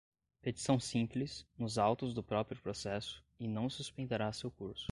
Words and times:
petição 0.41 0.79
simples, 0.79 1.45
nos 1.55 1.77
autos 1.77 2.11
do 2.11 2.23
próprio 2.23 2.59
processo, 2.59 3.23
e 3.39 3.47
não 3.47 3.69
suspenderá 3.69 4.33
seu 4.33 4.49
curso. 4.49 4.89